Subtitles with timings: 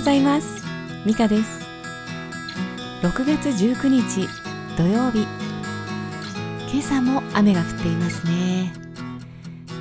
[0.00, 0.64] ございます。
[1.04, 1.60] ミカです。
[3.02, 4.26] 6月19日
[4.74, 5.26] 土曜日。
[6.72, 8.72] 今朝も雨が降っていますね、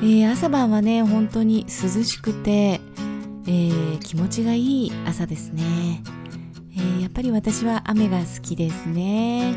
[0.01, 6.03] えー、朝晩はね本当に涼しくて、えー、気持ちがいい朝ですね、
[6.75, 9.55] えー、やっぱり私は雨が好きですね、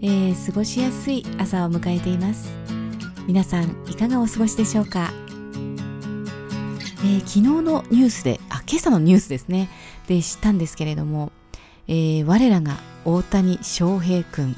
[0.00, 2.54] え過ごしやすい朝を迎えています。
[3.26, 5.10] 皆さんいかがお過ごしでしょうか？
[7.04, 9.68] えー、昨日のニュースで、今朝のニュースですね、
[10.08, 11.32] で知ったんですけれども、
[11.88, 14.56] えー、我らが大谷翔平君、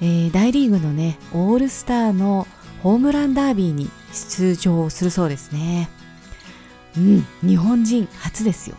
[0.00, 2.46] えー、大リーグのね、オールスターの
[2.82, 5.88] ホームランダービーに出場するそうですね。
[6.96, 8.76] うん、日本人初ですよ。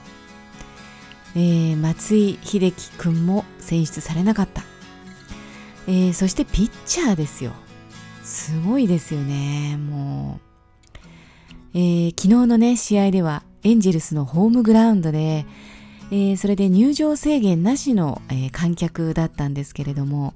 [1.35, 4.63] えー、松井秀喜君も選出されなかった。
[5.87, 7.51] えー、そしてピッチャーですよ。
[8.23, 10.53] すごいですよね、もう。
[11.73, 15.45] えー、昨日のね、試合ではエンジェルスのホームグラウンドで、
[16.11, 20.33] えー、それで入場制限なしの、えー、観客だったんですけれども、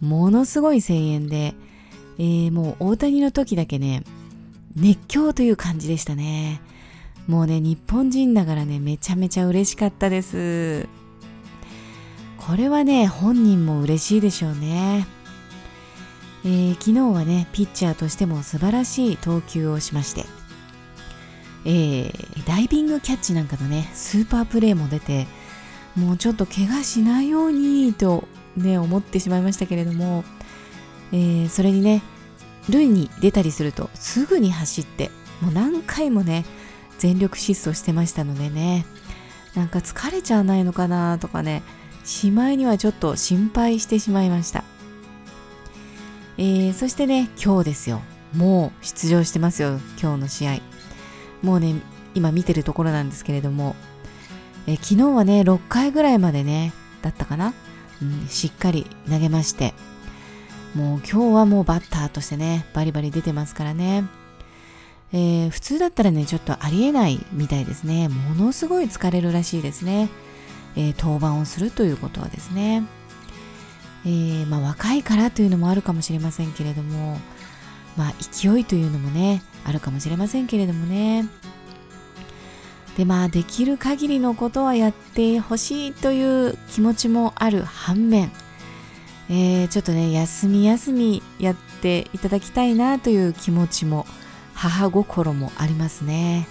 [0.00, 1.54] ものすごい声援で、
[2.18, 4.02] えー、もう大谷の時だけね、
[4.76, 6.60] 熱狂という感じでしたね。
[7.26, 10.88] もうね、日本人ながらね、めちゃめちゃ嬉しかったです。
[12.36, 15.06] これはね、本人も嬉しいでしょうね。
[16.44, 20.26] えー、昨日はね、ピッチャーとしても素晴らしい投球をしまして、
[21.64, 25.26] えー、ダイビングキャッチなんかのね、スーパープレーも出て、
[25.96, 30.24] もうちょっと怪我しないようにとね、思ってしまいましたけれども、
[31.12, 32.02] えー、それにね、
[32.68, 36.44] 塁に出たりするとすぐに走って、もう何回もね、
[36.98, 38.86] 全力疾走してましたのでね、
[39.54, 41.62] なんか疲れちゃわないのかなとかね、
[42.04, 44.64] しまいにはちょっと心配してしまいました。
[46.36, 48.02] えー、そしてね、今日ですよ。
[48.34, 50.73] もう出場してますよ、今日の試合。
[51.44, 51.74] もうね、
[52.14, 53.76] 今見てるところなんですけれども、
[54.66, 56.72] え昨日はね、6回ぐらいまでね、
[57.02, 57.52] だったかな、
[58.02, 59.74] うん、しっかり投げまして、
[60.74, 64.04] もう今日はもうバッターとしてね、バリバリ出てますからね。
[65.12, 68.08] えー、普通だったらね、ちょっとありえないみたいですね。
[68.08, 70.08] ものすごい疲れるらしいですね。
[70.76, 72.84] えー、登板をするということはですね。
[74.06, 77.18] えー、まあ若いからというのもあるかもしれませんけれども、
[77.96, 81.28] まあ勢いというのもね、あるかもしれませんけれどもね。
[82.96, 88.30] でまあできる限りのことはやってほしいという気持ちもある反面、
[89.28, 94.06] えー、ちょっとね休み休みやっていただきたいなという気持ちも
[94.54, 96.46] 母心もありますね、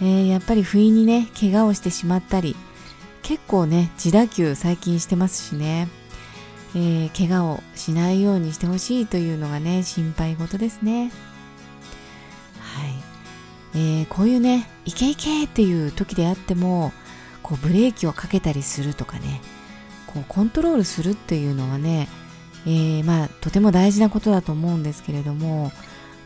[0.00, 2.56] えー、やっぱり不意にね怪我をしてしまったり
[3.22, 5.88] 結構ね自打球最近してますしね
[6.78, 11.10] えー、怪我をしないようにしてほしいというのがね心配事ですね。
[12.60, 12.92] はい、
[13.74, 16.92] えー、こういうねイケイケっていう時であっても
[17.42, 19.40] こうブレーキをかけたりするとかね
[20.06, 22.08] こうコントロールするっていうのはね、
[22.66, 25.72] えー、まあとても大事なことだと思うんですけれども、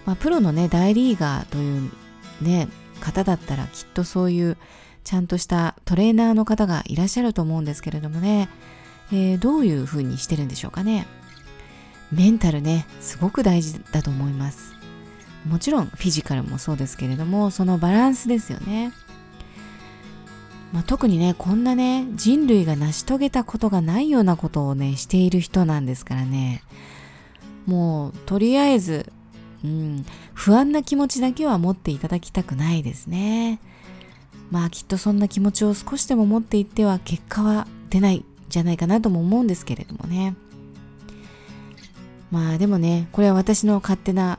[0.05, 1.93] まあ、プロのね大リーガーという
[2.43, 2.69] ね
[2.99, 4.57] 方だったらきっとそういう
[5.05, 8.49] ちゃんとしたトレーナーの方がいらっしゃると思うんですけれどもね
[9.13, 11.07] えー、どういうふうにしてるんでしょうかね。
[12.13, 14.75] メンタルね、すごく大事だと思います。
[15.49, 18.93] もちろんフィジカルもそうですけれども、そのバランスですよね。
[20.73, 26.63] まあ、特にね、こんなね、人類が成し遂げたことがないようなことをね、している人なんですからね。
[27.67, 29.13] もう、とりあえず、
[29.65, 33.61] うん、不安な気持ちだけは持っていただきたくないですね。
[34.51, 40.37] まあきっとそんな気持ちを少しでも持っていっては結果は出ないじゃないかなとも思うんですけれどもね。
[42.31, 44.39] まあでもね、これは私の勝手な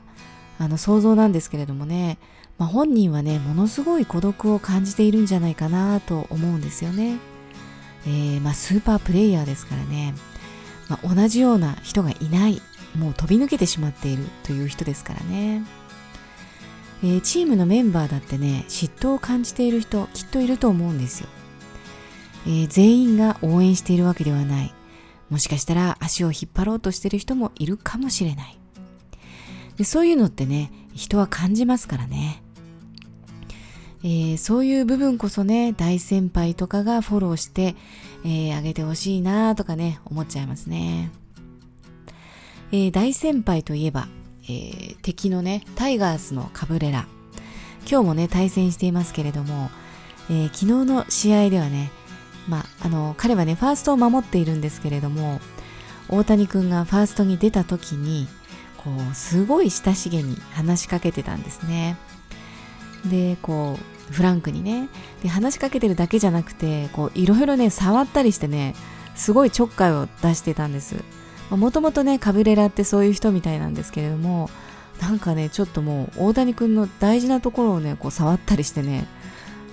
[0.58, 2.18] あの想像なんですけれどもね、
[2.58, 7.16] まあ、本人はね、ものすごい孤独を感じているんじゃないかなと思うんですよね。
[8.06, 10.14] えー、まあ、スーパープレイヤーですからね、
[10.88, 12.62] まあ、同じような人がいない、
[12.96, 15.64] もう飛び抜けてしまっているという人ですからね。
[17.02, 21.28] えー、チームのメンバーだってね、嫉妬を感じている人きっといると思うんですよ。
[22.46, 24.74] えー、全員が応援しているわけではない。
[25.30, 28.58] もしかしたら足を引っ張ろうとしている人もいるかもしれない。
[29.76, 32.42] でそういうのってね、人は感じますからね。
[34.04, 37.76] えー、そういう部分こそね、大先輩とかがフォローして、
[38.24, 41.10] えー、あげてほしいなとかね、思っちゃいますね。
[42.72, 44.08] えー、大先輩といえば、
[44.44, 47.06] えー、敵のね、タイガースのカブレラ。
[47.88, 49.70] 今日もね、対戦していますけれども、
[50.30, 51.90] えー、昨日の試合ではね、
[52.48, 55.40] まあ、あの彼はねファーストを守っているんですけれども
[56.08, 58.26] 大谷君がファーストに出た時に
[58.78, 61.96] こうすごい親しげに話しかけてたんですね。
[63.06, 63.78] でこ
[64.10, 64.88] うフランクにね
[65.22, 68.74] で話しかけてるだけじゃなくていろいろね触ったりしてね
[69.14, 70.96] すごいちょっかいを出してたんです。
[71.50, 74.48] もともとねカブレラってそういう人みたいなんですけれども
[75.00, 79.06] なんかねちょっともう大谷君の大事なところをねこう触ったりしてね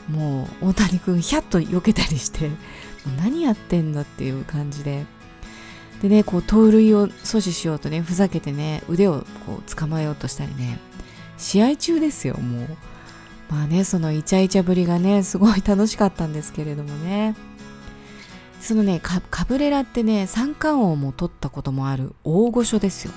[0.09, 2.49] もう大谷君ヒャッと避けたりして
[3.17, 5.05] 何やってんだっていう感じで。
[6.01, 10.79] でねこう盗塁を阻止しようとねふざけてね腕をこう捕まえようとしたりね
[11.37, 12.67] 試合中ですよもう。
[13.49, 17.35] まあねそのイチャイチャぶりがねすごい楽しかったんですけれどもね。
[18.61, 23.11] そのねカブレラってね三冠王も取ったこともある大御所ですよ。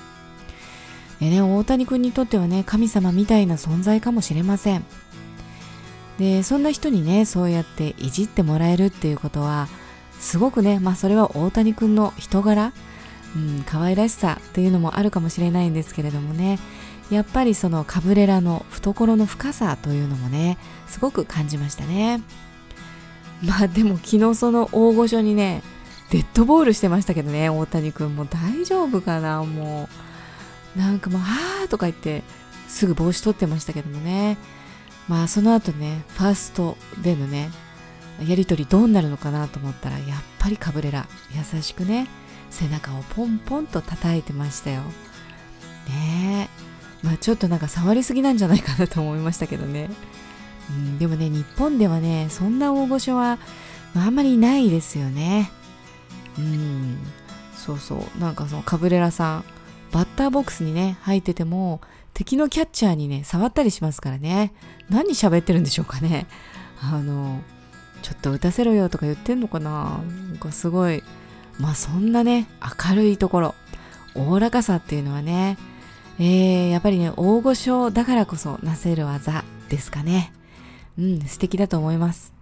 [1.19, 4.83] でね大谷君にとってはね神様みたいな存在かもしれません。
[6.19, 9.67] でそんな人にねそうやっていじってもらえるっていうことは
[10.19, 12.71] すごくねまあそれは大谷君の人柄
[13.35, 16.59] うん可愛らしさっていうのもあるかもしれないんですけれどもね。
[17.11, 20.57] やっぱりそのカブレラの懐の深さというのもね
[20.87, 22.21] すごく感じましたね。
[23.43, 25.63] まあでも昨日その大御所にね
[26.11, 28.25] デッドボールしてましたけどね大谷君も。
[28.25, 29.89] 大丈夫かなも
[30.75, 30.79] う。
[30.79, 32.23] なんかもう「はあ」とか言って
[32.67, 34.37] すぐ帽子取ってましたけどもね。
[35.07, 37.49] まあその後ねファーストでのね
[38.27, 42.07] やり取りどうなるのかなと思ったらやっぱりカブレラ優しくね
[42.49, 44.81] 背中をポンポンと叩いてましたよ。
[45.89, 46.49] ね
[47.03, 47.05] え。
[47.05, 49.89] まあちょっとなんか触りすぎなんじゃないかなと思いましたけどね、
[50.69, 53.39] うん、でもね日本ではねそんな大御所は、
[53.95, 55.51] あ、んまりないですよね。
[56.37, 56.97] うん。
[57.57, 58.19] そうそう。
[58.19, 59.43] なんかそのカブレラさん
[59.91, 61.81] バッターボックスにね入ってても
[62.13, 64.53] 敵のキャッチャーにね触ったりしますからね。
[64.89, 66.27] 何喋ってるんでしょうかね。
[66.81, 67.41] あの
[68.01, 70.01] ちょっと打たせろよとか言ってんのかな。
[70.29, 71.03] なんかすごい。
[71.59, 72.47] まあそんなね
[72.89, 73.55] 明るいところ
[74.15, 75.57] おおらかさっていうのはね
[76.19, 80.31] えー、やっぱりね大御所だからこそなせる技ですかね。
[80.97, 82.33] うん素敵だと思います。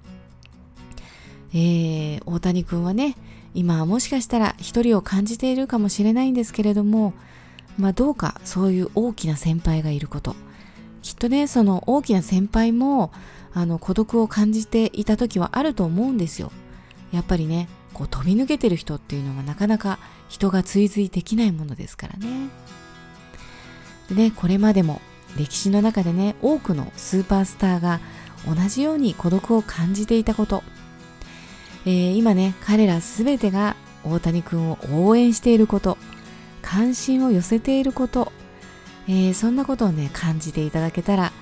[1.53, 3.15] えー、大谷君はね
[3.53, 7.13] 今はもしかしたら一人を感じているかもしれないんですけれども
[7.77, 10.35] まあどうかそういう大きな先輩がいること。
[11.01, 13.11] きっとねその大きな先輩も
[13.53, 16.51] あの孤独を感じていた時はあると思うんですよ。
[17.11, 22.49] やっぱりねこう飛び抜けてる人っていうのはなかなか人が追随できないものですからね。
[24.09, 25.01] でねこれまでも
[25.37, 27.99] 歴史の中でね多くのスーパースターが
[28.45, 30.63] 同じように孤独を感じていたこと、
[31.85, 35.97] えー、今ね彼ら全てが大谷君を応援していること。
[36.71, 38.31] 関心を寄せていること、
[39.05, 41.33] えー、そんなことをね感じていただけたら、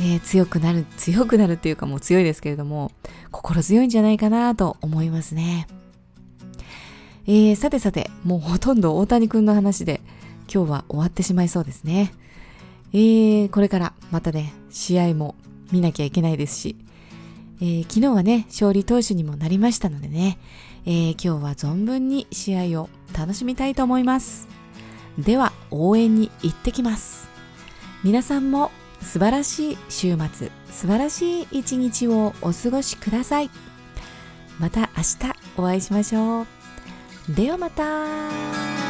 [0.00, 2.90] えー、強くなる強くなるっていうかもう強いですけれども
[3.30, 5.66] 心強いんじゃないかなと思いますね、
[7.26, 10.00] えー、さてさてもうほとんど大谷君の話で
[10.50, 12.14] 今日は終わってしまいそうですね、
[12.94, 15.34] えー、これからまたね試合も
[15.70, 16.76] 見なきゃいけないですし、
[17.60, 20.38] えー、昨日はね勝利投手にもなりましたのでね、
[20.86, 24.61] えー、今日は存分に試合を楽しみたいと思います。
[25.18, 27.28] では応援に行ってきます。
[28.04, 28.70] 皆さんも
[29.00, 33.50] 素晴らしい週末素晴らしい一日をお過ごしください。
[34.58, 35.16] また明日
[35.56, 36.46] お会いしましょう。
[37.28, 38.81] ではまた。